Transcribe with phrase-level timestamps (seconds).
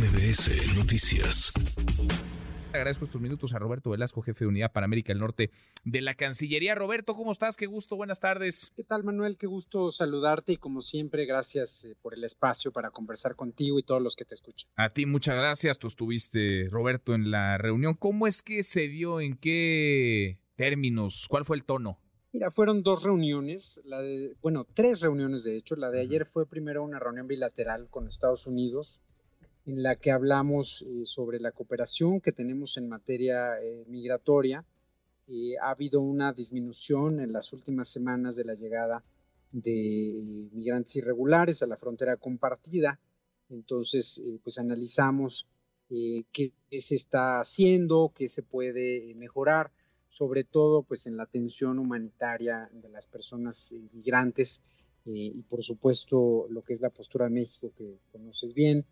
[0.00, 1.52] MBS Noticias.
[2.72, 5.50] Agradezco estos minutos a Roberto Velasco, jefe de unidad para América del Norte
[5.84, 6.74] de la Cancillería.
[6.74, 7.54] Roberto, ¿cómo estás?
[7.54, 8.72] Qué gusto, buenas tardes.
[8.74, 9.36] ¿Qué tal, Manuel?
[9.36, 13.82] Qué gusto saludarte y como siempre, gracias eh, por el espacio para conversar contigo y
[13.82, 14.70] todos los que te escuchan.
[14.76, 15.78] A ti, muchas gracias.
[15.78, 17.92] Tú estuviste, Roberto, en la reunión.
[17.92, 19.20] ¿Cómo es que se dio?
[19.20, 21.26] ¿En qué términos?
[21.28, 21.98] ¿Cuál fue el tono?
[22.32, 25.76] Mira, fueron dos reuniones, la de, bueno, tres reuniones de hecho.
[25.76, 29.00] La de ayer fue primero una reunión bilateral con Estados Unidos,
[29.70, 34.64] en la que hablamos eh, sobre la cooperación que tenemos en materia eh, migratoria.
[35.28, 39.04] Eh, ha habido una disminución en las últimas semanas de la llegada
[39.52, 43.00] de migrantes irregulares a la frontera compartida.
[43.48, 45.46] Entonces, pues analizamos
[45.88, 49.72] qué se está haciendo, qué se puede mejorar
[50.10, 54.60] sobre todo pues en la atención humanitaria de las personas eh, migrantes
[55.06, 58.84] eh, y por supuesto lo que es la postura de México que conoces bien,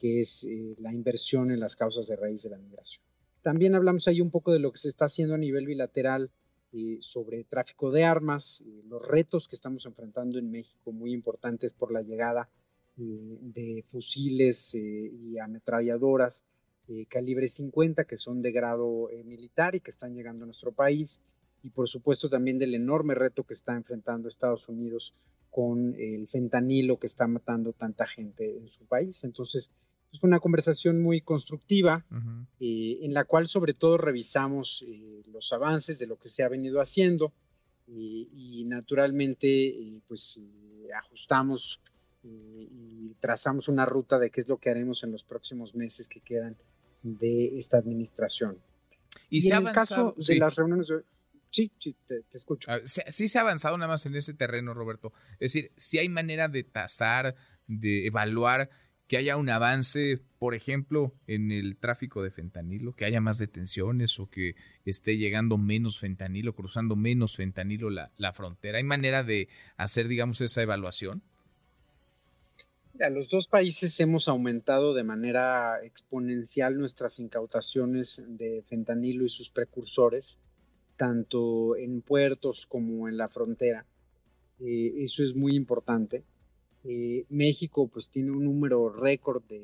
[0.00, 3.04] que es eh, la inversión en las causas de raíz de la migración.
[3.42, 6.30] También hablamos ahí un poco de lo que se está haciendo a nivel bilateral
[7.00, 12.02] sobre tráfico de armas, los retos que estamos enfrentando en México, muy importantes por la
[12.02, 12.48] llegada
[12.96, 16.44] de fusiles y ametralladoras
[16.92, 20.72] eh, calibre 50 que son de grado eh, militar y que están llegando a nuestro
[20.72, 21.20] país
[21.62, 25.14] y por supuesto también del enorme reto que está enfrentando Estados Unidos
[25.50, 29.22] con el fentanilo que está matando tanta gente en su país.
[29.22, 29.70] Entonces,
[30.18, 32.04] fue una conversación muy constructiva
[32.58, 34.84] eh, en la cual sobre todo revisamos
[35.32, 37.32] los avances de lo que se ha venido haciendo
[37.86, 39.74] y naturalmente
[40.06, 40.40] pues
[40.96, 41.80] ajustamos
[42.22, 46.20] y trazamos una ruta de qué es lo que haremos en los próximos meses que
[46.20, 46.56] quedan
[47.02, 48.58] de esta administración.
[49.28, 50.88] Y, se en el caso de las reuniones,
[51.50, 52.70] sí, sí, te, escucho.
[52.70, 55.12] Ah, sí, se ha avanzado nada más en ese terreno, Roberto.
[55.34, 57.34] Es decir, si hay manera de tasar,
[57.66, 58.70] de evaluar
[59.10, 64.20] que haya un avance, por ejemplo, en el tráfico de fentanilo, que haya más detenciones
[64.20, 68.78] o que esté llegando menos fentanilo, cruzando menos fentanilo la, la frontera.
[68.78, 71.24] ¿Hay manera de hacer, digamos, esa evaluación?
[73.10, 80.38] los dos países hemos aumentado de manera exponencial nuestras incautaciones de fentanilo y sus precursores,
[80.96, 83.84] tanto en puertos como en la frontera.
[84.60, 86.22] Eh, eso es muy importante.
[86.84, 89.60] Eh, México pues tiene un número récord de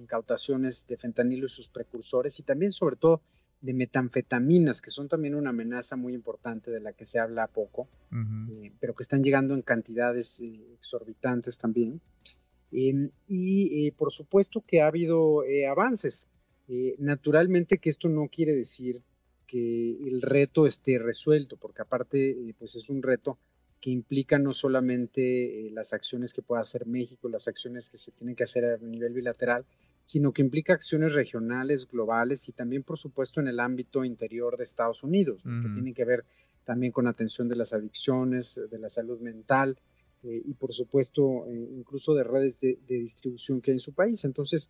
[0.00, 3.20] incautaciones de fentanilo y sus precursores y también sobre todo
[3.60, 7.88] de metanfetaminas, que son también una amenaza muy importante de la que se habla poco,
[8.12, 12.00] eh, pero que están llegando en cantidades exorbitantes también.
[12.70, 16.26] Em, y eh, por supuesto que ha habido eh, avances.
[16.68, 19.02] Eh, naturalmente que esto no quiere decir
[19.46, 23.38] que el reto esté resuelto, porque aparte pues es un reto
[23.80, 28.34] que implica no solamente las acciones que pueda hacer México, las acciones que se tienen
[28.34, 29.64] que hacer a nivel bilateral,
[30.04, 34.64] sino que implica acciones regionales, globales y también, por supuesto, en el ámbito interior de
[34.64, 36.24] Estados Unidos, que tienen que ver
[36.64, 39.78] también con atención de las adicciones, de la salud mental,
[40.24, 44.24] eh, y por supuesto eh, incluso de redes de, distribución que hay en su país.
[44.24, 44.68] Entonces,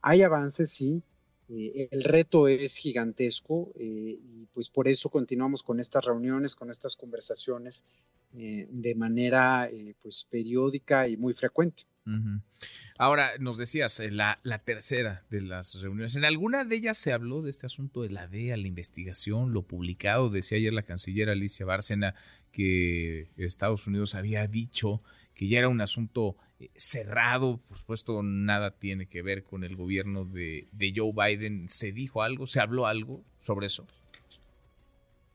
[0.00, 1.02] hay avances, sí,
[1.48, 6.96] eh, el reto es gigantesco y pues por eso continuamos con estas reuniones, con estas
[6.96, 7.84] conversaciones
[8.32, 9.70] de manera
[10.02, 11.84] pues periódica y muy frecuente.
[12.98, 16.14] Ahora, nos decías, la, la, tercera de las reuniones.
[16.14, 19.62] ¿En alguna de ellas se habló de este asunto de la DEA, la investigación, lo
[19.62, 20.30] publicado?
[20.30, 22.14] Decía ayer la canciller Alicia Bárcena
[22.52, 25.02] que Estados Unidos había dicho
[25.36, 29.76] que ya era un asunto eh, cerrado, por supuesto nada tiene que ver con el
[29.76, 30.66] gobierno de,
[30.96, 31.68] Joe Biden.
[31.68, 32.46] ¿Se dijo algo?
[32.46, 33.86] ¿Se habló algo sobre eso?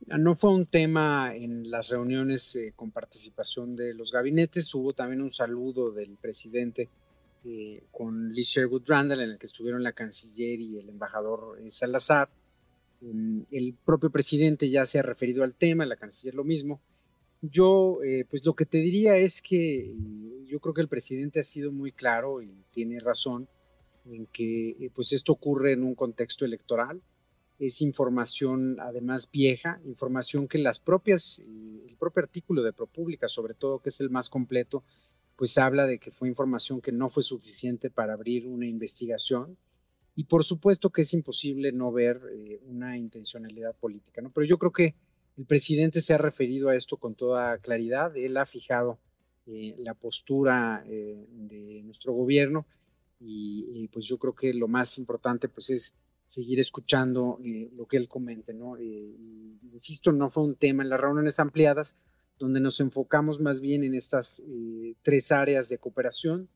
[0.06, 5.22] No fue un tema en las reuniones eh, con participación de los gabinetes, hubo también
[5.22, 6.88] un saludo del presidente
[7.44, 12.28] eh, con Lee Sherwood Randall en el que estuvieron la canciller y el embajador Salazar.
[13.00, 16.80] Mm, el propio presidente ya se ha referido al tema, la canciller lo mismo.
[17.44, 21.40] Yo, eh, pues lo que te diría es que mm, yo creo que el presidente
[21.40, 23.48] ha sido muy claro y tiene razón
[24.06, 27.02] en que eh, pues esto ocurre en un contexto electoral.
[27.58, 33.54] Es información además vieja, información que las propias, eh, el propio artículo de ProPública, sobre
[33.54, 34.84] todo, que es el más completo,
[35.34, 39.58] pues habla de que fue información que no fue suficiente para abrir una investigación.
[40.14, 42.20] Y por supuesto que es imposible no ver
[42.66, 44.30] una intencionalidad política, ¿no?
[44.30, 44.94] Pero yo creo que
[45.36, 48.16] el presidente se ha referido a esto con toda claridad.
[48.16, 48.98] Él ha fijado
[49.46, 52.66] eh, la postura eh, de nuestro gobierno
[53.24, 55.94] y, pues yo creo que lo más importante pues es
[56.26, 58.76] seguir escuchando eh, lo que él comente, ¿no?
[58.80, 61.94] insisto, no fue un tema en las reuniones ampliadas
[62.38, 64.42] donde nos enfocamos más bien en estas
[65.02, 66.48] tres áreas de cooperación,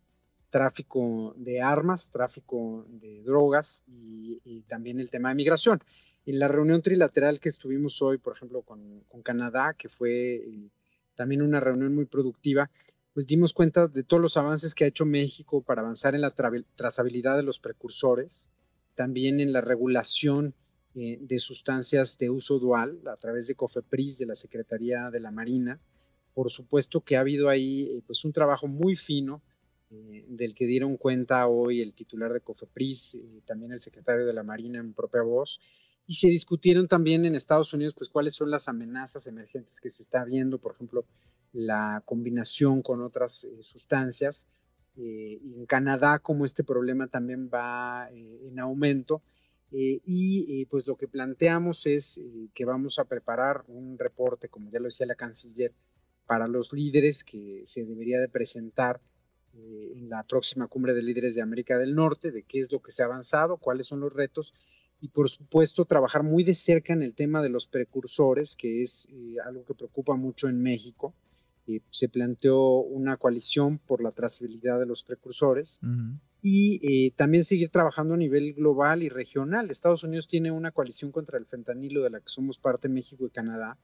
[0.50, 5.82] tráfico de armas, tráfico de drogas y, también el tema de migración.
[6.26, 10.70] En la reunión trilateral que estuvimos hoy, por ejemplo, con, Canadá, que fue eh,
[11.14, 12.70] también una reunión muy productiva,
[13.14, 16.34] pues dimos cuenta de todos los avances que ha hecho México para avanzar en la
[16.76, 18.50] trazabilidad de los precursores,
[18.94, 20.54] también en la regulación
[20.94, 25.30] eh, de sustancias de uso dual a través de COFEPRIS, de la Secretaría de la
[25.30, 25.78] Marina.
[26.34, 29.42] Por supuesto que ha habido ahí eh, pues un trabajo muy fino
[29.90, 34.32] eh, del que dieron cuenta hoy el titular de COFEPRIS, y también el secretario de
[34.32, 35.60] la Marina en propia voz,
[36.06, 40.02] y se discutieron también en Estados Unidos pues cuáles son las amenazas emergentes que se
[40.02, 41.04] está viendo, por ejemplo,
[41.52, 44.46] la combinación con otras eh, sustancias.
[44.96, 49.22] Eh, en Canadá, como este problema también va en aumento,
[49.70, 52.20] y pues lo que planteamos es
[52.54, 55.72] que vamos a preparar un reporte, como ya lo decía la canciller,
[56.26, 59.00] para los líderes que se debería de presentar
[59.54, 62.80] eh, en la próxima cumbre de líderes de América del Norte, de qué es lo
[62.80, 64.52] que se ha avanzado, cuáles son los retos
[65.00, 69.08] y por supuesto trabajar muy de cerca en el tema de los precursores, que es
[69.10, 71.14] eh, algo que preocupa mucho en México.
[71.66, 75.80] Eh, se planteó una coalición por la trazabilidad de los precursores
[76.40, 79.70] y también seguir trabajando a nivel global y regional.
[79.70, 83.30] Estados Unidos tiene una coalición contra el fentanilo de la que somos parte México y
[83.30, 83.76] Canadá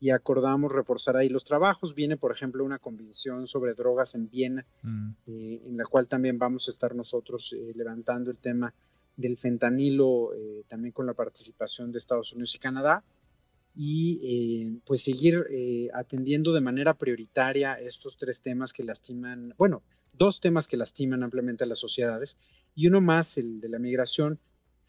[0.00, 1.94] y acordamos reforzar ahí los trabajos.
[1.94, 5.10] Viene, por ejemplo, una convención sobre drogas en Viena, mm.
[5.26, 8.74] eh, en la cual también vamos a estar nosotros eh, levantando el tema
[9.20, 13.04] del fentanilo, eh, también con la participación de Estados Unidos y Canadá,
[13.74, 15.46] y pues seguir
[15.94, 21.62] atendiendo de manera prioritaria estos tres temas que lastiman, bueno, dos temas que lastiman ampliamente
[21.62, 22.36] a las sociedades,
[22.74, 24.40] y uno más, el de la migración,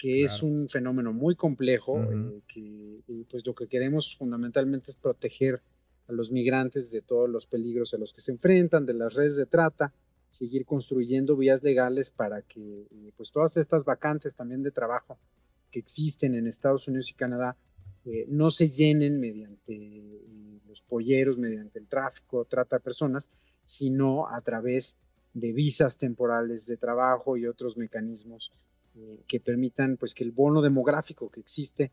[0.02, 5.62] que es un fenómeno muy complejo, eh, que pues lo que queremos fundamentalmente es proteger
[6.08, 9.36] a los migrantes de todos los peligros a los que se enfrentan, de las redes
[9.36, 9.94] de trata,
[10.32, 15.20] seguir construyendo vías legales para que eh, pues todas estas vacantes también de trabajo
[15.70, 17.56] que existen en Estados Unidos y Canadá
[18.06, 20.22] eh, no se llenen mediante
[20.68, 23.30] los polleros, mediante el tráfico, trata de personas,
[23.66, 24.98] sino a través
[25.34, 28.52] de visas temporales de trabajo y otros mecanismos
[28.96, 31.92] eh, que permitan pues que el bono demográfico que existe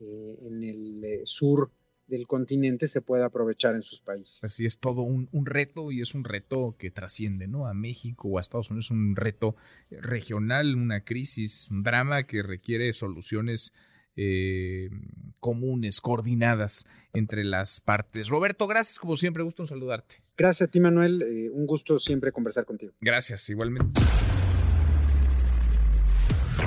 [0.00, 1.70] eh, en el eh, sur
[2.10, 4.38] del continente se pueda aprovechar en sus países.
[4.42, 7.66] Así es todo un, reto y es un reto que trasciende ¿no?
[7.66, 9.56] a México o a Estados Unidos, un reto
[9.90, 13.72] regional, una crisis, un drama que requiere soluciones
[15.38, 16.84] comunes, coordinadas
[17.14, 18.28] entre las partes.
[18.28, 20.16] Roberto, gracias como siempre, gusto en saludarte.
[20.36, 22.92] Gracias a ti, Manuel, un gusto siempre conversar contigo.
[23.00, 23.98] Gracias, igualmente